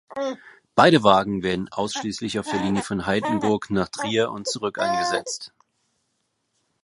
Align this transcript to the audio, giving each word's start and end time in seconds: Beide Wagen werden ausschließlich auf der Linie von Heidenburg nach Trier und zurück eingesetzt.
Beide 0.73 1.03
Wagen 1.03 1.43
werden 1.43 1.69
ausschließlich 1.69 2.39
auf 2.39 2.49
der 2.49 2.59
Linie 2.63 2.81
von 2.81 3.05
Heidenburg 3.05 3.69
nach 3.69 3.87
Trier 3.89 4.31
und 4.31 4.47
zurück 4.47 4.79
eingesetzt. 4.79 5.53